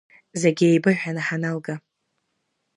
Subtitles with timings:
[0.41, 1.75] Зегьы еибыҳәаны ҳаналга…